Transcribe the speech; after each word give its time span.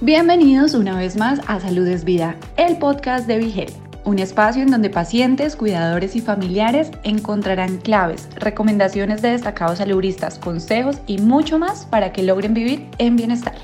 Bienvenidos 0.00 0.74
una 0.74 0.96
vez 0.96 1.16
más 1.16 1.40
a 1.48 1.58
Salud 1.58 1.84
es 1.88 2.04
Vida, 2.04 2.36
el 2.56 2.78
podcast 2.78 3.26
de 3.26 3.38
Vigel, 3.38 3.72
un 4.04 4.20
espacio 4.20 4.62
en 4.62 4.70
donde 4.70 4.90
pacientes, 4.90 5.56
cuidadores 5.56 6.14
y 6.14 6.20
familiares 6.20 6.92
encontrarán 7.02 7.78
claves, 7.78 8.28
recomendaciones 8.36 9.22
de 9.22 9.30
destacados 9.30 9.78
saludistas, 9.78 10.38
consejos 10.38 10.98
y 11.08 11.18
mucho 11.18 11.58
más 11.58 11.84
para 11.84 12.12
que 12.12 12.22
logren 12.22 12.54
vivir 12.54 12.86
en 12.98 13.16
bienestar. 13.16 13.56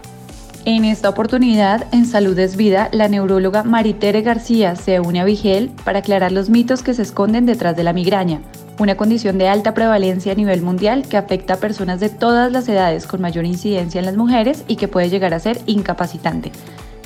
En 0.67 0.87
esta 0.87 1.11
oportunidad, 1.11 1.93
en 1.93 2.07
Salud 2.07 2.39
es 2.39 2.57
Vida, 2.57 2.89
la 2.91 3.07
neuróloga 3.09 3.65
Maritere 3.65 4.23
García 4.23 4.77
se 4.77 4.99
une 4.99 5.21
a 5.21 5.25
Vigel 5.25 5.71
para 5.85 5.99
aclarar 5.99 6.33
los 6.33 6.49
mitos 6.49 6.83
que 6.83 6.95
se 6.95 7.03
esconden 7.03 7.45
detrás 7.45 7.77
de 7.77 7.85
la 7.85 7.93
migraña, 7.93 8.41
una 8.79 8.97
condición 8.97 9.37
de 9.37 9.47
alta 9.47 9.75
prevalencia 9.75 10.33
a 10.33 10.37
nivel 10.37 10.63
mundial 10.63 11.07
que 11.07 11.19
afecta 11.19 11.55
a 11.55 11.61
personas 11.61 12.01
de 12.01 12.09
todas 12.09 12.51
las 12.51 12.67
edades 12.67 13.07
con 13.07 13.21
mayor 13.21 13.45
incidencia 13.45 13.99
en 13.99 14.07
las 14.07 14.17
mujeres 14.17 14.65
y 14.67 14.77
que 14.77 14.89
puede 14.89 15.11
llegar 15.11 15.35
a 15.35 15.39
ser 15.39 15.59
incapacitante. 15.67 16.51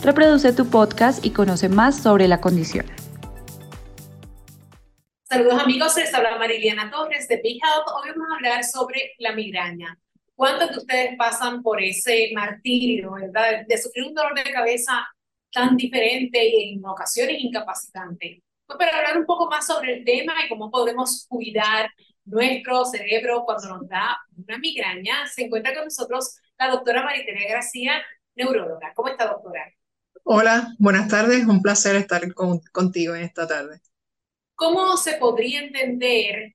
Reproduce 0.04 0.52
tu 0.52 0.70
podcast 0.70 1.26
y 1.26 1.30
conoce 1.30 1.68
más 1.68 2.00
sobre 2.00 2.28
la 2.28 2.40
condición. 2.40 2.86
Saludos 5.24 5.60
amigos, 5.60 5.96
les 5.96 6.14
habla 6.14 6.38
Mariliana 6.38 6.92
Torres 6.92 7.26
de 7.26 7.40
Big. 7.42 7.60
Hoy 7.64 8.10
vamos 8.10 8.28
a 8.30 8.36
hablar 8.36 8.62
sobre 8.62 9.14
la 9.18 9.32
migraña. 9.32 9.98
¿Cuántos 10.38 10.70
de 10.70 10.78
ustedes 10.78 11.16
pasan 11.18 11.64
por 11.64 11.82
ese 11.82 12.30
martirio, 12.32 13.14
verdad? 13.14 13.66
De 13.66 13.76
sufrir 13.76 14.06
un 14.06 14.14
dolor 14.14 14.36
de 14.36 14.52
cabeza 14.52 15.04
tan 15.52 15.76
diferente 15.76 16.38
y 16.48 16.74
en 16.74 16.86
ocasiones 16.86 17.38
incapacitante. 17.40 18.44
Pues 18.64 18.78
para 18.78 18.98
hablar 18.98 19.18
un 19.18 19.26
poco 19.26 19.50
más 19.50 19.66
sobre 19.66 19.94
el 19.94 20.04
tema 20.04 20.34
y 20.44 20.48
cómo 20.48 20.70
podemos 20.70 21.26
cuidar 21.28 21.90
nuestro 22.24 22.84
cerebro 22.84 23.42
cuando 23.44 23.68
nos 23.68 23.88
da 23.88 24.16
una 24.36 24.58
migraña, 24.58 25.26
se 25.26 25.46
encuentra 25.46 25.74
con 25.74 25.86
nosotros 25.86 26.38
la 26.56 26.70
doctora 26.70 27.02
Maritere 27.02 27.48
García, 27.48 28.00
neuróloga. 28.36 28.92
¿Cómo 28.94 29.08
está, 29.08 29.26
doctora? 29.26 29.64
Hola, 30.22 30.68
buenas 30.78 31.08
tardes. 31.08 31.46
Un 31.46 31.62
placer 31.62 31.96
estar 31.96 32.22
contigo 32.70 33.16
en 33.16 33.24
esta 33.24 33.48
tarde. 33.48 33.80
¿Cómo 34.54 34.96
se 34.98 35.14
podría 35.14 35.62
entender 35.64 36.54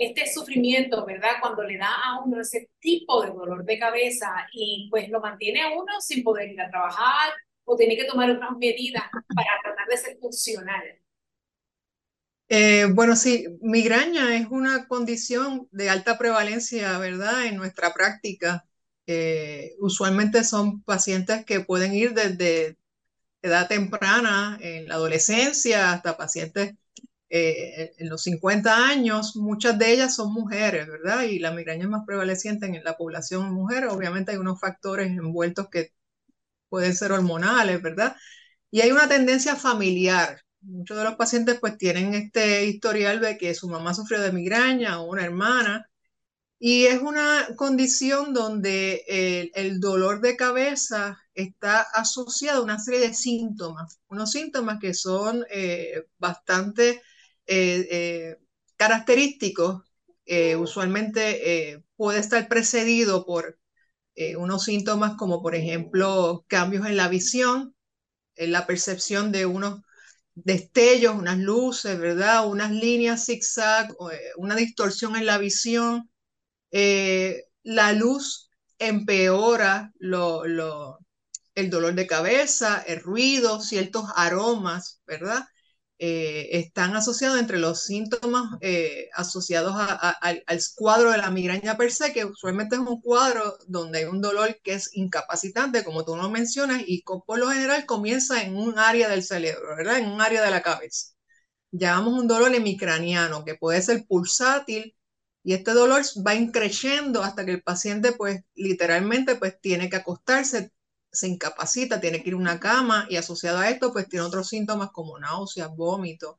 este 0.00 0.26
sufrimiento, 0.32 1.04
verdad, 1.04 1.32
cuando 1.42 1.62
le 1.62 1.76
da 1.76 1.94
a 1.94 2.24
uno 2.24 2.40
ese 2.40 2.70
tipo 2.78 3.22
de 3.22 3.28
dolor 3.28 3.64
de 3.66 3.78
cabeza 3.78 4.48
y 4.50 4.88
pues 4.90 5.10
lo 5.10 5.20
mantiene 5.20 5.60
a 5.60 5.68
uno 5.68 6.00
sin 6.00 6.24
poder 6.24 6.50
ir 6.50 6.60
a 6.60 6.70
trabajar 6.70 7.34
o 7.64 7.76
tiene 7.76 7.96
que 7.96 8.06
tomar 8.06 8.30
otras 8.30 8.52
medidas 8.58 9.04
para 9.12 9.50
tratar 9.62 9.86
de 9.86 9.96
ser 9.98 10.18
funcional? 10.18 10.82
Eh, 12.48 12.86
bueno, 12.90 13.14
sí, 13.14 13.46
migraña 13.60 14.34
es 14.36 14.46
una 14.50 14.88
condición 14.88 15.68
de 15.70 15.90
alta 15.90 16.16
prevalencia, 16.16 16.96
¿verdad? 16.98 17.44
En 17.44 17.56
nuestra 17.56 17.92
práctica. 17.92 18.64
Eh, 19.06 19.74
usualmente 19.80 20.44
son 20.44 20.82
pacientes 20.82 21.44
que 21.44 21.60
pueden 21.60 21.94
ir 21.94 22.14
desde 22.14 22.78
edad 23.42 23.68
temprana, 23.68 24.56
en 24.62 24.88
la 24.88 24.94
adolescencia, 24.94 25.92
hasta 25.92 26.16
pacientes 26.16 26.74
eh, 27.30 27.92
en 27.98 28.08
los 28.08 28.22
50 28.24 28.88
años. 28.88 29.36
Muchas 29.36 29.78
de 29.78 29.92
ellas 29.92 30.14
son 30.16 30.32
mujeres, 30.32 30.86
¿verdad? 30.88 31.22
Y 31.22 31.38
la 31.38 31.52
migraña 31.52 31.84
es 31.84 31.90
más 31.90 32.04
prevaleciente 32.06 32.66
en 32.66 32.82
la 32.84 32.96
población 32.96 33.52
mujer. 33.52 33.86
Obviamente 33.86 34.32
hay 34.32 34.38
unos 34.38 34.60
factores 34.60 35.08
envueltos 35.08 35.68
que 35.70 35.92
pueden 36.68 36.94
ser 36.94 37.12
hormonales, 37.12 37.82
¿verdad? 37.82 38.16
Y 38.70 38.82
hay 38.82 38.92
una 38.92 39.08
tendencia 39.08 39.56
familiar 39.56 40.40
muchos 40.62 40.96
de 40.96 41.04
los 41.04 41.16
pacientes 41.16 41.58
pues 41.60 41.78
tienen 41.78 42.14
este 42.14 42.66
historial 42.66 43.20
de 43.20 43.38
que 43.38 43.54
su 43.54 43.68
mamá 43.68 43.94
sufrió 43.94 44.20
de 44.20 44.32
migraña 44.32 45.00
o 45.00 45.10
una 45.10 45.24
hermana 45.24 45.86
y 46.58 46.86
es 46.86 47.00
una 47.00 47.48
condición 47.56 48.34
donde 48.34 49.04
el, 49.54 49.80
dolor 49.80 50.20
de 50.20 50.36
cabeza 50.36 51.18
está 51.34 51.80
asociado 51.80 52.60
a 52.60 52.64
una 52.64 52.78
serie 52.78 53.00
de 53.00 53.14
síntomas, 53.14 53.98
unos 54.08 54.32
síntomas 54.32 54.78
que 54.78 54.92
son 54.92 55.44
eh, 55.50 56.06
bastante 56.18 57.02
eh, 57.46 57.88
eh, 57.90 58.36
característicos. 58.76 59.82
usualmente 60.58 61.82
puede 61.96 62.20
estar 62.20 62.48
precedido 62.48 63.26
por 63.26 63.58
unos 64.38 64.64
síntomas 64.64 65.16
como 65.16 65.42
por 65.42 65.54
ejemplo 65.54 66.44
cambios 66.48 66.86
en 66.86 66.96
la 66.96 67.08
visión, 67.08 67.74
en 68.36 68.52
la 68.52 68.66
percepción 68.66 69.32
de 69.32 69.46
unos 69.46 69.80
destellos, 70.34 71.16
unas 71.16 71.38
luces, 71.38 71.98
¿verdad? 71.98 72.48
Unas 72.48 72.70
líneas 72.72 73.26
zigzag, 73.26 73.90
eh, 74.12 74.20
una 74.36 74.56
distorsión 74.56 75.16
en 75.16 75.26
la 75.26 75.38
visión. 75.38 76.10
Eh, 76.72 77.44
la 77.62 77.92
luz 77.92 78.50
empeora 78.78 79.92
lo, 79.98 80.44
el 81.54 81.70
dolor 81.70 81.94
de 81.94 82.06
cabeza, 82.06 82.82
el 82.86 83.00
ruido, 83.00 83.60
ciertos 83.60 84.04
aromas, 84.16 85.00
¿verdad? 85.06 85.44
Eh, 86.02 86.58
están 86.58 86.96
asociados 86.96 87.38
entre 87.38 87.58
los 87.58 87.82
síntomas 87.82 88.56
eh, 88.62 89.10
asociados 89.14 89.74
al 89.76 90.60
cuadro 90.74 91.10
de 91.10 91.18
la 91.18 91.30
migraña 91.30 91.76
per 91.76 91.92
se, 91.92 92.14
que 92.14 92.24
usualmente 92.24 92.76
es 92.76 92.80
un 92.80 93.02
cuadro 93.02 93.58
donde 93.68 93.98
hay 93.98 94.04
un 94.06 94.22
dolor 94.22 94.58
que 94.64 94.72
es 94.72 94.96
incapacitante, 94.96 95.84
como 95.84 96.06
tú 96.06 96.16
lo 96.16 96.30
mencionas, 96.30 96.82
y 96.86 97.02
por 97.04 97.38
lo 97.38 97.50
general 97.50 97.84
comienza 97.84 98.42
en 98.42 98.56
un 98.56 98.78
área 98.78 99.10
del 99.10 99.22
cerebro, 99.22 99.76
¿verdad? 99.76 99.98
En 99.98 100.08
un 100.08 100.22
área 100.22 100.42
de 100.42 100.50
la 100.50 100.62
cabeza. 100.62 101.08
Llamamos 101.70 102.18
un 102.18 102.28
dolor 102.28 102.54
hemicraniano, 102.54 103.44
que 103.44 103.56
puede 103.56 103.82
ser 103.82 104.06
pulsátil, 104.06 104.96
y 105.42 105.52
este 105.54 105.72
dolor 105.72 106.02
va 106.26 106.34
increciendo 106.34 107.22
hasta 107.22 107.44
que 107.44 107.52
el 107.52 107.62
paciente, 107.62 108.12
pues, 108.12 108.42
literalmente, 108.54 109.36
pues, 109.36 109.60
tiene 109.60 109.90
que 109.90 109.96
acostarse 109.96 110.72
se 111.12 111.28
incapacita, 111.28 112.00
tiene 112.00 112.22
que 112.22 112.30
ir 112.30 112.34
a 112.34 112.38
una 112.38 112.60
cama 112.60 113.06
y 113.10 113.16
asociado 113.16 113.58
a 113.58 113.70
esto, 113.70 113.92
pues 113.92 114.08
tiene 114.08 114.24
otros 114.26 114.48
síntomas 114.48 114.90
como 114.92 115.18
náuseas, 115.18 115.70
vómitos. 115.76 116.36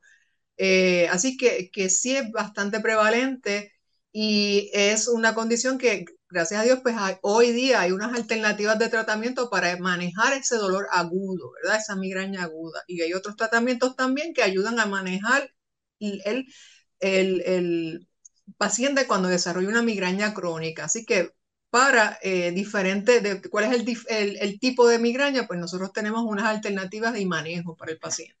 Eh, 0.56 1.08
así 1.10 1.36
que, 1.36 1.70
que 1.72 1.88
sí 1.90 2.16
es 2.16 2.30
bastante 2.30 2.80
prevalente 2.80 3.72
y 4.12 4.70
es 4.74 5.08
una 5.08 5.34
condición 5.34 5.78
que, 5.78 6.04
gracias 6.30 6.60
a 6.60 6.64
Dios, 6.64 6.80
pues 6.82 6.96
hoy 7.22 7.52
día 7.52 7.80
hay 7.80 7.92
unas 7.92 8.14
alternativas 8.14 8.78
de 8.78 8.88
tratamiento 8.88 9.50
para 9.50 9.76
manejar 9.78 10.34
ese 10.34 10.56
dolor 10.56 10.86
agudo, 10.92 11.52
¿verdad? 11.62 11.78
Esa 11.80 11.96
migraña 11.96 12.44
aguda. 12.44 12.82
Y 12.86 13.02
hay 13.02 13.14
otros 13.14 13.36
tratamientos 13.36 13.96
también 13.96 14.34
que 14.34 14.42
ayudan 14.42 14.78
a 14.80 14.86
manejar 14.86 15.50
el, 16.00 16.46
el, 17.00 17.42
el 17.42 18.08
paciente 18.58 19.06
cuando 19.06 19.28
desarrolla 19.28 19.68
una 19.68 19.82
migraña 19.82 20.34
crónica. 20.34 20.84
Así 20.84 21.04
que 21.04 21.32
para 21.72 22.18
eh, 22.20 22.50
diferentes, 22.50 23.22
de, 23.22 23.40
cuál 23.48 23.64
es 23.64 24.06
el, 24.10 24.36
el, 24.36 24.60
tipo 24.60 24.86
de 24.86 24.98
migraña, 24.98 25.46
pues 25.46 25.58
nosotros 25.58 25.90
tenemos 25.90 26.22
unas 26.22 26.44
alternativas 26.44 27.14
de 27.14 27.24
manejo 27.24 27.74
para 27.74 27.92
el 27.92 27.98
paciente. 27.98 28.36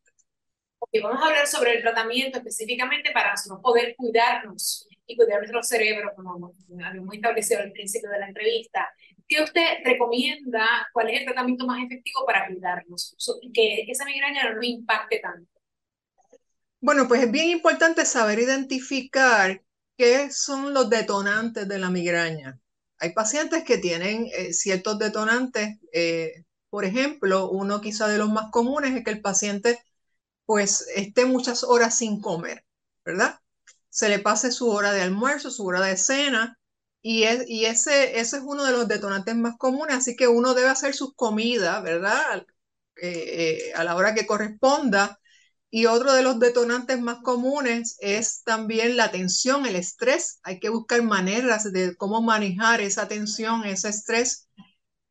Okay, 0.78 1.00
vamos 1.00 1.22
a 1.22 1.28
hablar 1.28 1.46
sobre 1.46 1.76
el 1.76 1.80
tratamiento 1.80 2.36
específicamente 2.36 3.10
para 3.10 3.30
nosotros 3.30 3.60
poder 3.62 3.94
cuidarnos 3.96 4.86
y 5.06 5.16
cuidar 5.16 5.38
nuestro 5.38 5.62
cerebro, 5.62 6.12
como 6.14 6.54
habíamos 6.84 7.14
establecido 7.14 7.60
al 7.60 7.72
principio 7.72 8.10
de 8.10 8.18
la 8.18 8.28
entrevista. 8.28 8.86
¿Qué 9.26 9.42
usted 9.42 9.78
recomienda? 9.82 10.86
¿Cuál 10.92 11.08
es 11.08 11.20
el 11.20 11.24
tratamiento 11.24 11.66
más 11.66 11.82
efectivo 11.82 12.26
para 12.26 12.46
cuidarnos? 12.46 13.16
Que 13.54 13.86
esa 13.88 14.04
migraña 14.04 14.50
no 14.50 14.56
nos 14.56 14.64
impacte 14.66 15.20
tanto. 15.20 15.48
Bueno, 16.82 17.08
pues 17.08 17.22
es 17.22 17.30
bien 17.30 17.48
importante 17.48 18.04
saber 18.04 18.40
identificar 18.40 19.62
qué 19.96 20.30
son 20.30 20.74
los 20.74 20.90
detonantes 20.90 21.66
de 21.66 21.78
la 21.78 21.88
migraña. 21.88 22.58
Hay 23.02 23.12
pacientes 23.14 23.64
que 23.64 23.78
tienen 23.78 24.28
eh, 24.34 24.54
ciertos 24.54 24.98
detonantes, 24.98 25.78
eh, 25.92 26.44
por 26.70 26.84
ejemplo, 26.86 27.50
uno 27.50 27.80
quizá 27.82 28.08
de 28.08 28.18
los 28.18 28.30
más 28.30 28.50
comunes 28.52 28.94
es 28.96 29.04
que 29.04 29.10
el 29.12 29.22
paciente 29.22 29.80
pues 30.46 30.86
esté 30.96 31.24
muchas 31.26 31.64
horas 31.64 31.96
sin 31.98 32.20
comer, 32.20 32.64
¿verdad? 33.04 33.40
Se 33.90 34.08
le 34.08 34.18
pase 34.18 34.52
su 34.52 34.70
hora 34.70 34.92
de 34.92 35.02
almuerzo, 35.02 35.50
su 35.50 35.66
hora 35.66 35.80
de 35.82 35.96
cena, 35.96 36.58
y, 37.02 37.24
es, 37.24 37.44
y 37.48 37.66
ese, 37.66 38.18
ese 38.20 38.38
es 38.38 38.42
uno 38.44 38.64
de 38.64 38.72
los 38.72 38.88
detonantes 38.88 39.34
más 39.36 39.56
comunes, 39.58 39.96
así 39.96 40.16
que 40.16 40.28
uno 40.28 40.54
debe 40.54 40.68
hacer 40.70 40.94
sus 40.94 41.14
comidas, 41.14 41.82
¿verdad? 41.82 42.46
Eh, 42.96 43.72
a 43.74 43.84
la 43.84 43.96
hora 43.96 44.14
que 44.14 44.26
corresponda, 44.26 45.18
y 45.74 45.86
otro 45.86 46.12
de 46.12 46.22
los 46.22 46.38
detonantes 46.38 47.00
más 47.00 47.20
comunes 47.22 47.96
es 48.00 48.42
también 48.44 48.98
la 48.98 49.10
tensión, 49.10 49.64
el 49.64 49.74
estrés. 49.74 50.38
Hay 50.42 50.60
que 50.60 50.68
buscar 50.68 51.02
maneras 51.02 51.72
de 51.72 51.96
cómo 51.96 52.20
manejar 52.20 52.82
esa 52.82 53.08
tensión, 53.08 53.64
ese 53.64 53.88
estrés. 53.88 54.48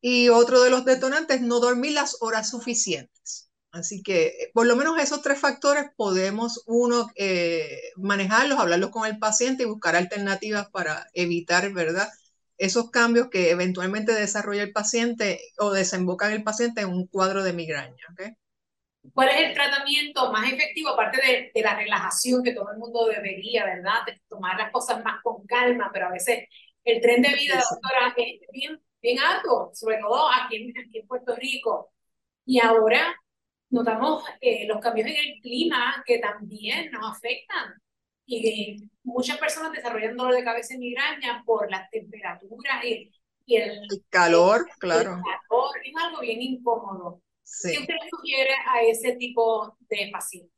Y 0.01 0.29
otro 0.29 0.61
de 0.61 0.69
los 0.69 0.85
detonantes, 0.85 1.41
no 1.41 1.59
dormir 1.59 1.93
las 1.93 2.17
horas 2.21 2.51
suficientes. 2.51 3.49
Así 3.71 4.03
que 4.03 4.51
por 4.53 4.67
lo 4.67 4.75
menos 4.75 4.99
esos 4.99 5.23
tres 5.23 5.39
factores 5.39 5.85
podemos 5.95 6.61
uno 6.67 7.09
eh, 7.15 7.81
manejarlos, 7.95 8.59
hablarlos 8.59 8.91
con 8.91 9.07
el 9.07 9.17
paciente 9.17 9.63
y 9.63 9.65
buscar 9.65 9.95
alternativas 9.95 10.69
para 10.69 11.07
evitar, 11.13 11.73
¿verdad? 11.73 12.07
Esos 12.59 12.91
cambios 12.91 13.29
que 13.31 13.49
eventualmente 13.49 14.13
desarrolla 14.13 14.61
el 14.61 14.73
paciente 14.73 15.41
o 15.57 15.71
desembocan 15.71 16.33
el 16.33 16.43
paciente 16.43 16.81
en 16.81 16.89
un 16.89 17.07
cuadro 17.07 17.43
de 17.43 17.53
migraña. 17.53 18.05
¿okay? 18.11 18.35
¿Cuál 19.13 19.30
es 19.30 19.50
el 19.50 19.53
tratamiento 19.53 20.31
más 20.31 20.51
efectivo, 20.51 20.89
aparte 20.89 21.19
de, 21.25 21.51
de, 21.53 21.62
la 21.62 21.75
relajación 21.75 22.44
que 22.44 22.53
todo 22.53 22.71
el 22.71 22.77
mundo 22.77 23.07
debería, 23.07 23.65
¿verdad? 23.65 24.06
De 24.06 24.21
tomar 24.30 24.57
las 24.57 24.71
cosas 24.71 25.03
más 25.03 25.21
con 25.24 25.45
calma, 25.48 25.89
pero 25.92 26.07
a 26.07 26.12
veces 26.12 26.48
el 26.83 27.01
tren 27.01 27.21
de 27.21 27.30
vida, 27.30 27.56
doctora, 27.56 28.13
es 28.18 28.39
bien, 28.51 28.80
bien 29.01 29.19
alto, 29.19 29.71
sobre 29.74 29.98
todo 29.98 30.27
aquí 30.31 30.57
en, 30.57 30.69
aquí 30.77 31.00
en 31.00 31.07
Puerto 31.07 31.36
Rico. 31.36 31.92
Y 32.45 32.59
ahora 32.59 33.15
notamos 33.69 34.24
eh, 34.39 34.65
los 34.68 34.80
cambios 34.80 35.07
en 35.07 35.15
el 35.15 35.42
clima 35.42 36.03
que 36.06 36.19
también 36.19 36.92
nos 36.92 37.18
afectan. 37.18 37.74
Y 38.25 38.89
muchas 39.03 39.38
personas 39.38 39.71
desarrollan 39.71 40.15
dolor 40.15 40.36
de 40.36 40.44
cabeza 40.44 40.75
y 40.75 40.77
migraña 40.77 41.44
por 41.45 41.69
las 41.69 41.89
temperaturas 41.89 42.83
y, 42.86 43.12
y 43.45 43.56
el, 43.57 43.80
calor, 44.09 44.68
claro. 44.80 45.15
El 45.15 45.21
calor 45.21 45.71
es 45.83 45.94
algo 45.98 46.21
bien 46.21 46.42
incómodo. 46.42 47.21
¿Qué 47.63 47.80
usted 47.80 47.94
sugiere 48.09 48.51
a 48.68 48.81
ese 48.83 49.13
tipo 49.13 49.77
de 49.89 50.09
pacientes? 50.12 50.51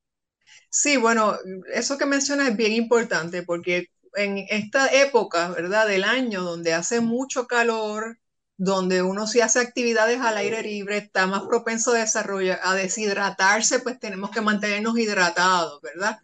Sí, 0.69 0.97
bueno, 0.97 1.37
eso 1.73 1.97
que 1.97 2.05
menciona 2.05 2.47
es 2.47 2.55
bien 2.55 2.73
importante 2.73 3.43
porque 3.43 3.89
en 4.15 4.45
esta 4.49 4.87
época, 4.87 5.49
¿verdad? 5.49 5.87
Del 5.87 6.03
año 6.03 6.43
donde 6.43 6.73
hace 6.73 6.99
mucho 7.01 7.47
calor, 7.47 8.19
donde 8.57 9.01
uno 9.01 9.27
si 9.27 9.41
hace 9.41 9.59
actividades 9.59 10.19
al 10.21 10.37
aire 10.37 10.61
libre 10.61 10.97
está 10.97 11.25
más 11.27 11.43
propenso 11.43 11.91
a 11.91 11.99
desarrollar, 11.99 12.59
a 12.63 12.75
deshidratarse, 12.75 13.79
pues 13.79 13.99
tenemos 13.99 14.29
que 14.31 14.41
mantenernos 14.41 14.97
hidratados, 14.97 15.81
¿verdad? 15.81 16.19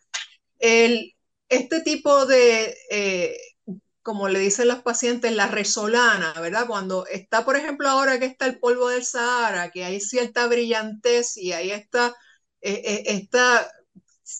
El, 0.59 1.15
este 1.49 1.81
tipo 1.81 2.25
de, 2.25 2.77
eh, 2.91 3.37
como 4.09 4.27
le 4.27 4.39
dicen 4.39 4.67
los 4.67 4.81
pacientes, 4.81 5.31
la 5.33 5.47
resolana, 5.47 6.33
¿verdad? 6.41 6.65
Cuando 6.65 7.05
está, 7.05 7.45
por 7.45 7.55
ejemplo, 7.55 7.87
ahora 7.87 8.17
que 8.17 8.25
está 8.25 8.47
el 8.47 8.57
polvo 8.57 8.89
del 8.89 9.05
Sahara, 9.05 9.69
que 9.69 9.85
hay 9.85 9.99
cierta 10.01 10.47
brillantez 10.47 11.37
y 11.37 11.51
ahí 11.53 11.69
está 11.69 12.15
eh, 12.61 12.81
eh, 12.83 13.03
esta 13.05 13.71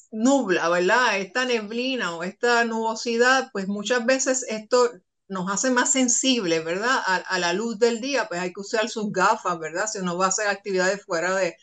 nubla, 0.10 0.70
¿verdad? 0.70 1.20
Esta 1.20 1.46
neblina 1.46 2.16
o 2.16 2.24
esta 2.24 2.66
nubosidad, 2.66 3.52
pues 3.54 3.68
muchas 3.68 4.04
veces 4.08 4.44
esto 4.50 4.90
nos 5.28 5.52
hace 5.52 5.70
más 5.70 5.92
sensibles, 5.92 6.66
¿verdad? 6.66 7.00
A, 7.06 7.38
la 7.38 7.54
luz 7.54 7.78
del 7.78 8.02
día, 8.02 8.28
pues 8.28 8.42
hay 8.42 8.52
que 8.52 8.62
usar 8.62 8.90
sus 8.90 9.12
gafas, 9.12 9.60
¿verdad? 9.60 9.86
Si 9.86 10.00
uno 10.00 10.18
va 10.18 10.26
a 10.26 10.30
hacer 10.30 10.48
actividades 10.48 11.06
fuera 11.06 11.36
de, 11.36 11.56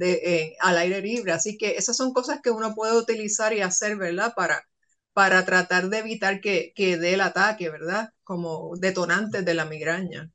eh, 0.00 0.56
al 0.58 0.78
aire 0.78 1.00
libre. 1.00 1.30
Así 1.30 1.56
que 1.56 1.76
esas 1.76 1.96
son 1.96 2.12
cosas 2.12 2.40
que 2.42 2.50
uno 2.50 2.74
puede 2.74 2.96
utilizar 2.96 3.52
y 3.52 3.60
hacer, 3.60 3.96
¿verdad? 3.96 4.34
Para, 4.34 4.66
para 5.12 5.44
tratar 5.44 5.88
de 5.88 5.98
evitar 5.98 6.40
que, 6.40 6.72
que 6.74 6.96
dé 6.96 7.14
el 7.14 7.20
ataque, 7.20 7.68
¿verdad? 7.70 8.10
Como 8.22 8.76
detonantes 8.76 9.44
de 9.44 9.54
la 9.54 9.64
migraña. 9.64 10.30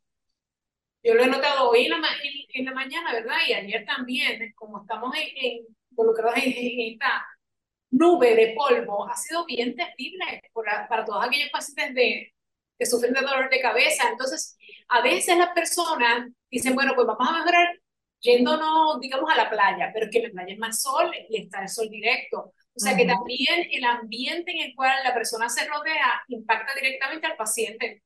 Yo 1.04 1.14
lo 1.14 1.24
he 1.24 1.28
notado 1.28 1.70
hoy 1.70 1.86
en 1.86 2.02
la, 2.02 2.08
en, 2.54 2.66
la 2.66 2.74
mañana, 2.74 3.14
¿verdad? 3.14 3.38
Y 3.48 3.54
ayer 3.54 3.86
también, 3.86 4.54
como 4.56 4.82
estamos 4.82 5.16
en, 5.16 5.66
involucrados 5.92 6.38
en, 6.44 6.92
esta 6.94 7.26
nube 7.92 8.36
de 8.36 8.54
polvo, 8.56 9.10
ha 9.10 9.16
sido 9.16 9.46
bien 9.46 9.76
terrible 9.76 10.42
para, 10.54 10.88
para 10.88 11.06
todos 11.06 11.26
aquellos 11.26 11.50
pacientes 11.50 11.96
de, 11.96 12.34
que 12.78 12.86
sufren 12.86 13.14
de 13.14 13.22
dolor 13.22 13.50
de 13.50 13.62
cabeza. 13.62 14.10
Entonces, 14.10 14.58
a 14.90 15.02
veces 15.02 15.38
las 15.38 15.50
personas 15.50 16.30
dicen, 16.50 16.76
bueno, 16.76 16.94
pues 16.96 17.08
vamos 17.08 17.28
a 17.28 17.40
mejorar 17.40 17.80
yéndonos, 18.20 19.00
digamos, 19.00 19.32
a 19.32 19.38
la 19.38 19.50
playa, 19.50 19.92
pero 19.94 20.10
que 20.12 20.20
en 20.20 20.24
la 20.26 20.30
playa 20.32 20.54
es 20.54 20.60
más 20.60 20.82
sol 20.82 21.12
y 21.30 21.44
está 21.44 21.62
el 21.62 21.70
sol 21.70 21.90
directo. 21.90 22.54
O 22.78 22.80
sea 22.80 22.96
que 22.96 23.08
también 23.08 23.68
el 23.72 23.84
ambiente 23.84 24.52
en 24.52 24.70
el 24.70 24.76
cual 24.76 24.96
la 25.04 25.12
persona 25.12 25.50
se 25.50 25.66
rodea 25.66 26.24
impacta 26.28 26.76
directamente 26.76 27.26
al 27.26 27.36
paciente. 27.36 28.04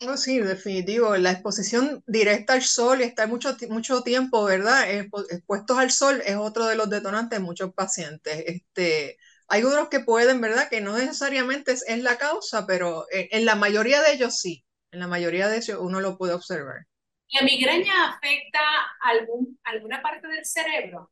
Oh, 0.00 0.16
sí, 0.16 0.38
definitivo. 0.38 1.14
La 1.18 1.32
exposición 1.32 2.02
directa 2.06 2.54
al 2.54 2.62
sol 2.62 3.00
y 3.00 3.04
estar 3.04 3.28
mucho, 3.28 3.54
mucho 3.68 4.02
tiempo, 4.02 4.44
¿verdad? 4.44 4.90
Expuestos 4.90 5.78
al 5.78 5.90
sol 5.90 6.22
es 6.24 6.36
otro 6.36 6.64
de 6.64 6.76
los 6.76 6.88
detonantes 6.88 7.38
de 7.38 7.44
muchos 7.44 7.74
pacientes. 7.74 8.44
Este, 8.46 9.18
hay 9.48 9.62
otros 9.64 9.90
que 9.90 10.00
pueden, 10.00 10.40
¿verdad? 10.40 10.70
Que 10.70 10.80
no 10.80 10.96
necesariamente 10.96 11.72
es, 11.72 12.02
la 12.02 12.16
causa, 12.16 12.66
pero 12.66 13.04
en, 13.10 13.44
la 13.44 13.54
mayoría 13.54 14.00
de 14.00 14.14
ellos 14.14 14.38
sí. 14.38 14.64
En 14.92 15.00
la 15.00 15.08
mayoría 15.08 15.48
de 15.48 15.58
ellos 15.58 15.78
uno 15.78 16.00
lo 16.00 16.16
puede 16.16 16.32
observar. 16.32 16.86
¿La 17.28 17.42
migraña 17.42 18.14
afecta 18.14 18.60
algún, 19.02 19.58
alguna 19.64 20.00
parte 20.00 20.26
del 20.26 20.44
cerebro? 20.46 21.10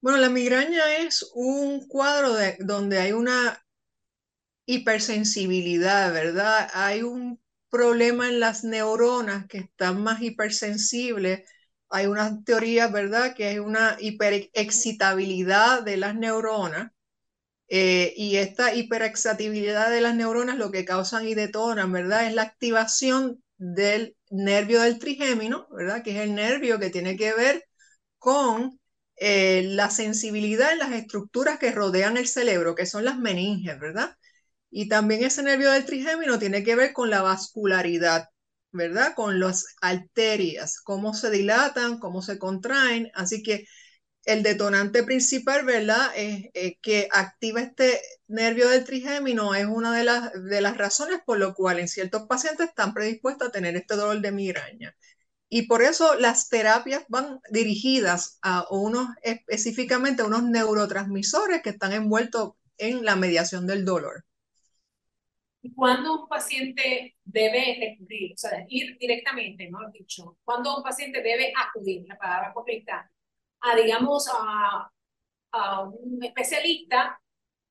Bueno, 0.00 0.18
la 0.18 0.28
migraña 0.28 0.96
es 0.96 1.24
un 1.34 1.86
cuadro 1.86 2.34
de, 2.34 2.56
donde 2.58 2.98
hay 2.98 3.12
una 3.12 3.64
hipersensibilidad, 4.66 6.12
¿verdad? 6.12 6.68
Hay 6.74 7.02
un 7.02 7.40
problema 7.70 8.28
en 8.28 8.40
las 8.40 8.64
neuronas 8.64 9.46
que 9.48 9.58
están 9.58 10.02
más 10.02 10.22
hipersensibles. 10.22 11.48
Hay 11.90 12.06
una 12.06 12.42
teoría, 12.44 12.88
¿verdad?, 12.88 13.34
que 13.34 13.46
hay 13.46 13.58
una 13.58 13.96
hiperexcitabilidad 13.98 15.82
de 15.82 15.96
las 15.96 16.14
neuronas 16.14 16.92
eh, 17.68 18.14
y 18.16 18.36
esta 18.36 18.74
hiperexcitabilidad 18.74 19.90
de 19.90 20.00
las 20.02 20.14
neuronas 20.16 20.58
lo 20.58 20.70
que 20.70 20.84
causan 20.84 21.26
y 21.28 21.34
detonan, 21.34 21.92
¿verdad? 21.92 22.26
Es 22.26 22.34
la 22.34 22.42
activación 22.42 23.42
del 23.58 24.16
nervio 24.30 24.82
del 24.82 24.98
trigémino, 24.98 25.68
¿verdad? 25.70 26.02
Que 26.02 26.12
es 26.12 26.18
el 26.18 26.34
nervio 26.34 26.78
que 26.78 26.90
tiene 26.90 27.16
que 27.16 27.34
ver 27.34 27.64
con 28.18 28.77
eh, 29.20 29.62
la 29.64 29.90
sensibilidad 29.90 30.72
en 30.72 30.78
las 30.78 30.92
estructuras 30.92 31.58
que 31.58 31.72
rodean 31.72 32.16
el 32.16 32.28
cerebro, 32.28 32.74
que 32.74 32.86
son 32.86 33.04
las 33.04 33.18
meninges, 33.18 33.78
¿verdad? 33.80 34.16
Y 34.70 34.88
también 34.88 35.24
ese 35.24 35.42
nervio 35.42 35.70
del 35.72 35.84
trigémino 35.86 36.38
tiene 36.38 36.62
que 36.64 36.76
ver 36.76 36.92
con 36.92 37.10
la 37.10 37.22
vascularidad, 37.22 38.28
¿verdad? 38.72 39.14
Con 39.16 39.40
las 39.40 39.64
arterias, 39.80 40.80
cómo 40.82 41.14
se 41.14 41.30
dilatan, 41.30 41.98
cómo 41.98 42.22
se 42.22 42.38
contraen. 42.38 43.10
Así 43.14 43.42
que 43.42 43.64
el 44.24 44.42
detonante 44.42 45.02
principal, 45.04 45.64
¿verdad? 45.64 46.10
Es, 46.16 46.50
que 46.82 47.08
activa 47.12 47.60
este 47.62 48.00
nervio 48.28 48.68
del 48.68 48.84
trigémino, 48.84 49.54
es 49.54 49.66
una 49.66 49.96
de 49.96 50.04
las, 50.04 50.32
de 50.34 50.60
las 50.60 50.76
razones 50.76 51.20
por 51.24 51.38
lo 51.38 51.54
cual 51.54 51.78
en 51.80 51.88
ciertos 51.88 52.24
pacientes 52.28 52.68
están 52.68 52.94
predispuestos 52.94 53.48
a 53.48 53.52
tener 53.52 53.76
este 53.76 53.96
dolor 53.96 54.20
de 54.20 54.32
migraña. 54.32 54.94
Y 55.50 55.62
por 55.66 55.82
eso 55.82 56.14
las 56.14 56.48
terapias 56.48 57.04
van 57.08 57.40
dirigidas 57.50 58.38
a 58.42 58.66
unos, 58.70 59.08
específicamente 59.22 60.22
a 60.22 60.26
unos 60.26 60.42
neurotransmisores 60.42 61.62
que 61.62 61.70
están 61.70 61.92
envueltos 61.92 62.52
en 62.76 63.04
la 63.04 63.16
mediación 63.16 63.66
del 63.66 63.84
dolor. 63.84 64.24
¿Y 65.62 65.74
cuándo 65.74 66.22
un 66.22 66.28
paciente 66.28 67.16
debe 67.24 67.78
recurrir, 67.80 68.34
o 68.34 68.36
sea, 68.36 68.64
ir 68.68 68.96
directamente, 68.98 69.68
¿no? 69.70 69.90
Dicho, 69.90 70.36
¿cuándo 70.44 70.76
un 70.76 70.82
paciente 70.82 71.22
debe 71.22 71.52
acudir, 71.56 72.06
la 72.06 72.16
palabra 72.16 72.52
correcta, 72.52 73.10
a, 73.60 73.76
digamos, 73.76 74.28
a, 74.32 74.90
a 75.52 75.82
un 75.82 76.22
especialista 76.22 77.20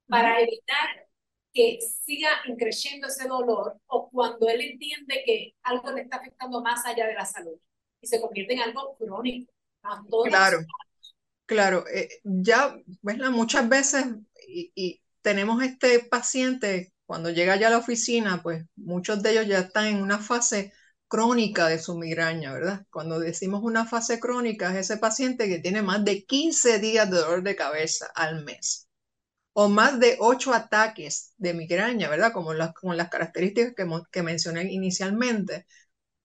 para 0.07 0.41
evitar 0.41 1.07
que 1.53 1.79
siga 1.81 2.29
creciendo 2.57 3.07
ese 3.07 3.27
dolor 3.27 3.79
o 3.87 4.09
cuando 4.09 4.49
él 4.49 4.61
entiende 4.61 5.23
que 5.25 5.55
algo 5.63 5.91
le 5.91 6.01
está 6.01 6.17
afectando 6.17 6.61
más 6.61 6.85
allá 6.85 7.07
de 7.07 7.13
la 7.13 7.25
salud 7.25 7.57
y 8.01 8.07
se 8.07 8.21
convierte 8.21 8.53
en 8.53 8.61
algo 8.61 8.95
crónico. 8.97 9.51
Claro, 10.25 10.59
claro. 11.45 11.85
Eh, 11.87 12.09
ya, 12.23 12.75
¿verdad? 13.01 13.31
muchas 13.31 13.67
veces 13.69 14.05
y, 14.47 14.71
y, 14.75 15.01
tenemos 15.21 15.61
este 15.61 15.99
paciente, 15.99 16.93
cuando 17.05 17.29
llega 17.29 17.57
ya 17.57 17.67
a 17.67 17.71
la 17.71 17.79
oficina, 17.79 18.41
pues 18.41 18.63
muchos 18.77 19.21
de 19.21 19.31
ellos 19.31 19.47
ya 19.47 19.59
están 19.59 19.87
en 19.87 20.01
una 20.01 20.19
fase 20.19 20.71
crónica 21.07 21.67
de 21.67 21.79
su 21.79 21.97
migraña, 21.97 22.53
¿verdad? 22.53 22.85
Cuando 22.89 23.19
decimos 23.19 23.61
una 23.63 23.85
fase 23.85 24.19
crónica 24.19 24.71
es 24.71 24.89
ese 24.89 24.97
paciente 24.97 25.47
que 25.47 25.59
tiene 25.59 25.81
más 25.81 26.03
de 26.05 26.23
15 26.25 26.79
días 26.79 27.09
de 27.09 27.17
dolor 27.17 27.43
de 27.43 27.55
cabeza 27.55 28.07
al 28.15 28.43
mes 28.43 28.87
o 29.53 29.69
más 29.69 29.99
de 29.99 30.17
8 30.19 30.53
ataques 30.53 31.33
de 31.37 31.53
migraña, 31.53 32.09
¿verdad? 32.09 32.31
Como 32.31 32.53
las, 32.53 32.73
las 32.83 33.09
características 33.09 33.73
que, 33.75 33.87
que 34.11 34.23
mencioné 34.23 34.71
inicialmente. 34.71 35.65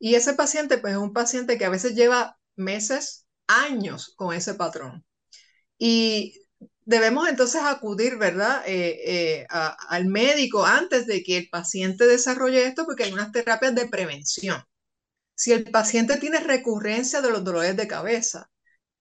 Y 0.03 0.17
ese 0.17 0.35
paciente, 0.35 0.79
pues 0.79 0.95
es 0.95 0.99
un 0.99 1.13
paciente 1.13 1.59
que 1.59 1.65
a 1.65 1.71
veces 1.71 1.95
lleva 1.95 2.39
meses, 2.57 3.27
años 3.47 4.15
con 4.17 4.35
ese 4.35 4.55
patrón. 4.55 5.05
Y 5.79 6.35
debemos 6.85 7.29
entonces 7.29 7.63
acudir, 7.65 8.19
¿verdad?, 8.19 8.63
eh, 8.67 9.01
eh, 9.07 9.47
al 9.51 10.07
médico 10.07 10.65
antes 10.67 11.07
de 11.07 11.23
que 11.23 11.39
el 11.39 11.49
paciente 11.51 12.07
desarrolle 12.07 12.67
esto, 12.67 12.85
porque 12.87 13.05
hay 13.05 13.13
unas 13.13 13.33
terapias 13.33 13.75
de 13.75 13.89
prevención 13.89 14.63
si 15.35 15.53
el 15.53 15.71
paciente 15.71 16.19
tiene 16.19 16.41
recurrencia 16.41 17.21
de 17.21 17.31
los 17.31 17.45
dolores 17.45 17.77
de 17.77 17.89
cabeza, 17.89 18.51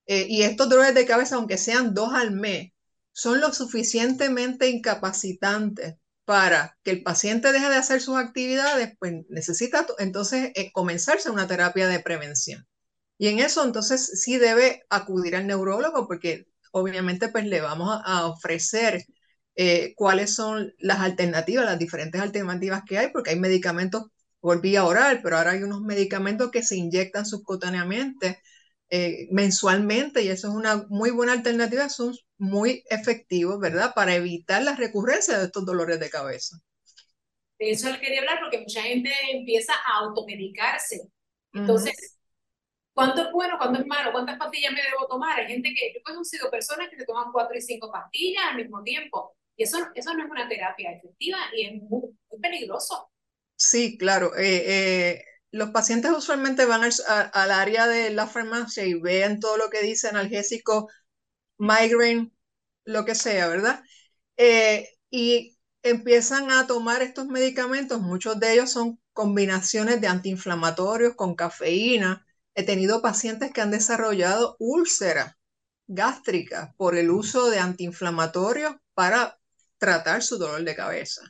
eh, 0.07 0.25
y 0.27 0.43
estos 0.43 0.69
dolores 0.69 0.95
de 0.95 1.05
cabeza, 1.05 1.35
aunque 1.35 1.57
sean 1.57 1.93
dos 1.93 2.13
al 2.13 2.31
mes, 2.31 2.71
son 3.11 3.41
lo 3.41 3.53
suficientemente 3.53 4.69
incapacitantes 4.69 5.95
para 6.25 6.77
que 6.83 6.91
el 6.91 7.03
paciente 7.03 7.51
deje 7.51 7.69
de 7.69 7.75
hacer 7.75 8.01
sus 8.01 8.17
actividades, 8.17 8.95
pues 8.99 9.13
necesita 9.29 9.85
entonces 9.99 10.51
eh, 10.55 10.71
comenzarse 10.71 11.29
una 11.29 11.47
terapia 11.47 11.87
de 11.87 11.99
prevención. 11.99 12.67
Y 13.17 13.27
en 13.27 13.39
eso 13.39 13.63
entonces 13.63 14.21
sí 14.21 14.37
debe 14.37 14.83
acudir 14.89 15.35
al 15.35 15.47
neurólogo 15.47 16.07
porque 16.07 16.47
obviamente 16.71 17.29
pues 17.29 17.45
le 17.45 17.61
vamos 17.61 18.01
a, 18.05 18.25
ofrecer 18.27 19.05
eh, 19.55 19.93
cuáles 19.95 20.33
son 20.33 20.73
las 20.79 20.99
alternativas, 21.01 21.65
las 21.65 21.79
diferentes 21.79 22.21
alternativas 22.21 22.83
que 22.87 22.97
hay, 22.97 23.11
porque 23.11 23.31
hay 23.31 23.39
medicamentos 23.39 24.05
por 24.39 24.61
vía 24.61 24.85
oral, 24.85 25.21
pero 25.21 25.37
ahora 25.37 25.51
hay 25.51 25.63
unos 25.63 25.81
medicamentos 25.81 26.51
que 26.51 26.63
se 26.63 26.77
inyectan 26.77 27.25
subcutáneamente 27.25 28.41
eh, 28.91 29.27
mensualmente 29.31 30.21
y 30.21 30.27
eso 30.27 30.49
es 30.49 30.53
una 30.53 30.85
muy 30.89 31.11
buena 31.11 31.33
alternativa, 31.33 31.89
son 31.89 32.13
muy 32.37 32.83
efectivos, 32.89 33.59
¿verdad? 33.59 33.93
Para 33.95 34.15
evitar 34.15 34.61
la 34.61 34.75
recurrencia 34.75 35.39
de 35.39 35.45
estos 35.45 35.65
dolores 35.65 35.99
de 35.99 36.09
cabeza. 36.09 36.57
De 37.57 37.71
eso 37.71 37.89
le 37.89 37.99
quería 37.99 38.19
hablar 38.19 38.39
porque 38.41 38.59
mucha 38.59 38.81
gente 38.83 39.09
empieza 39.31 39.73
a 39.73 39.99
automedicarse. 39.99 41.09
Entonces, 41.53 42.17
¿Cuánto 42.93 43.21
es 43.21 43.31
bueno, 43.31 43.55
cuánto 43.57 43.79
es 43.79 43.87
malo? 43.87 44.11
¿Cuántas 44.11 44.37
pastillas 44.37 44.73
me 44.73 44.81
debo 44.81 45.07
tomar? 45.07 45.39
Hay 45.39 45.47
gente 45.47 45.73
que, 45.73 45.93
yo 45.93 45.99
he 45.99 46.03
conocido 46.03 46.51
personas 46.51 46.89
que 46.89 46.97
se 46.97 47.05
toman 47.05 47.31
cuatro 47.31 47.57
y 47.57 47.61
cinco 47.61 47.91
pastillas 47.91 48.43
al 48.49 48.57
mismo 48.57 48.83
tiempo. 48.83 49.35
Y 49.55 49.63
eso, 49.63 49.77
eso 49.95 50.13
no 50.13 50.25
es 50.25 50.29
una 50.29 50.49
terapia 50.49 50.91
efectiva 50.91 51.37
y 51.55 51.65
es 51.67 51.81
muy, 51.83 52.09
peligroso. 52.41 53.09
Sí, 53.55 53.97
claro. 53.97 54.35
Eh, 54.35 54.63
eh, 54.65 55.25
los 55.51 55.71
pacientes 55.71 56.11
usualmente 56.11 56.65
van 56.65 56.83
al, 56.83 56.93
al, 57.33 57.51
área 57.51 57.87
de 57.87 58.09
la 58.11 58.27
farmacia 58.27 58.85
y 58.85 58.93
ven 58.95 59.39
todo 59.39 59.57
lo 59.57 59.69
que 59.69 59.81
dice 59.81 60.07
analgésico, 60.07 60.89
migraine, 61.57 62.31
lo 62.85 63.05
que 63.05 63.15
sea, 63.15 63.47
¿verdad? 63.47 63.83
Eh, 64.37 64.89
y 65.09 65.57
empiezan 65.83 66.51
a 66.51 66.67
tomar 66.67 67.01
estos 67.01 67.27
medicamentos, 67.27 68.01
muchos 68.01 68.39
de 68.39 68.53
ellos 68.53 68.71
son 68.71 68.99
combinaciones 69.13 70.01
de 70.01 70.07
antiinflamatorios 70.07 71.15
con 71.15 71.35
cafeína. 71.35 72.25
He 72.55 72.63
tenido 72.63 73.01
pacientes 73.01 73.51
que 73.51 73.61
han 73.61 73.71
desarrollado 73.71 74.55
úlcera 74.59 75.37
gástrica 75.87 76.73
por 76.77 76.97
el 76.97 77.11
uso 77.11 77.49
de 77.49 77.59
antiinflamatorios 77.59 78.75
para 78.93 79.39
tratar 79.77 80.23
su 80.23 80.37
dolor 80.37 80.63
de 80.63 80.75
cabeza. 80.75 81.21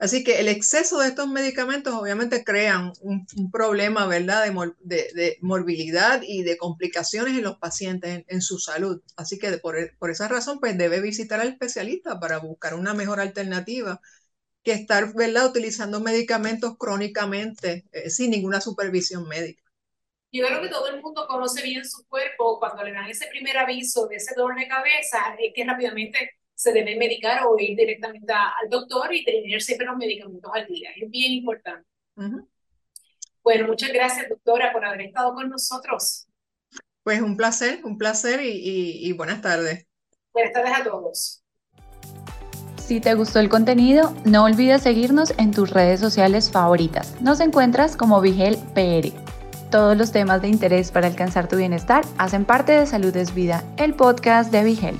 Así 0.00 0.24
que 0.24 0.40
el 0.40 0.48
exceso 0.48 0.98
de 0.98 1.08
estos 1.08 1.28
medicamentos 1.28 1.92
obviamente 1.92 2.42
crean 2.42 2.94
un, 3.02 3.26
problema, 3.52 4.06
¿verdad?, 4.06 4.50
de, 4.80 5.38
morbilidad 5.42 6.22
y 6.26 6.42
de 6.42 6.56
complicaciones 6.56 7.36
en 7.36 7.42
los 7.42 7.58
pacientes 7.58 8.24
en, 8.26 8.40
su 8.40 8.58
salud. 8.58 9.02
Así 9.16 9.38
que 9.38 9.58
por, 9.58 9.76
por, 9.98 10.10
esa 10.10 10.26
razón, 10.26 10.58
pues 10.58 10.78
debe 10.78 11.02
visitar 11.02 11.38
al 11.38 11.48
especialista 11.48 12.18
para 12.18 12.38
buscar 12.38 12.74
una 12.76 12.94
mejor 12.94 13.20
alternativa 13.20 14.00
que 14.62 14.72
estar, 14.72 15.12
¿verdad?, 15.12 15.50
utilizando 15.50 16.00
medicamentos 16.00 16.78
crónicamente 16.78 17.84
eh, 17.92 18.08
sin 18.08 18.30
ninguna 18.30 18.62
supervisión 18.62 19.28
médica. 19.28 19.62
Yo 20.32 20.46
creo 20.46 20.62
que 20.62 20.68
todo 20.68 20.88
el 20.88 21.02
mundo 21.02 21.26
conoce 21.28 21.62
bien 21.62 21.84
su 21.84 22.06
cuerpo 22.06 22.58
cuando 22.58 22.84
le 22.84 22.92
dan 22.92 23.10
ese 23.10 23.26
primer 23.26 23.58
aviso 23.58 24.06
de 24.06 24.16
ese 24.16 24.34
dolor 24.34 24.58
de 24.58 24.66
cabeza, 24.66 25.36
es 25.38 25.52
que 25.54 25.64
rápidamente 25.64 26.39
se 26.60 26.74
debe 26.74 26.94
medicar 26.94 27.46
o 27.46 27.58
ir 27.58 27.74
directamente 27.74 28.30
al 28.34 28.68
doctor 28.68 29.14
y 29.14 29.24
tener 29.24 29.62
siempre 29.62 29.86
los 29.86 29.96
medicamentos 29.96 30.50
al 30.52 30.66
día. 30.66 30.90
Es 30.94 31.10
bien 31.10 31.32
importante. 31.32 31.88
Bueno, 33.42 33.66
muchas 33.66 33.90
gracias, 33.94 34.28
doctora, 34.28 34.70
por 34.70 34.84
haber 34.84 35.00
estado 35.00 35.32
con 35.32 35.48
nosotros. 35.48 36.26
Pues 37.02 37.22
un 37.22 37.38
placer, 37.38 37.80
un 37.82 37.96
placer 37.96 38.42
y, 38.42 39.08
y 39.08 39.12
buenas 39.12 39.40
tardes. 39.40 39.86
Buenas 40.34 40.52
tardes 40.52 40.72
a 40.78 40.84
todos. 40.84 41.42
Si 42.76 43.00
te 43.00 43.14
gustó 43.14 43.40
el 43.40 43.48
contenido, 43.48 44.14
no 44.26 44.44
olvides 44.44 44.82
seguirnos 44.82 45.32
en 45.38 45.52
tus 45.52 45.70
redes 45.70 45.98
sociales 45.98 46.50
favoritas. 46.50 47.18
Nos 47.22 47.40
encuentras 47.40 47.96
como 47.96 48.20
Vigel 48.20 48.58
PR. 48.74 49.14
Todos 49.70 49.96
los 49.96 50.12
temas 50.12 50.42
de 50.42 50.48
interés 50.48 50.90
para 50.90 51.06
alcanzar 51.06 51.48
tu 51.48 51.56
bienestar 51.56 52.04
hacen 52.18 52.44
parte 52.44 52.72
de 52.72 52.84
Salud 52.84 53.16
es 53.16 53.34
Vida, 53.34 53.64
el 53.78 53.94
podcast 53.94 54.52
de 54.52 54.62
Vigel. 54.62 54.98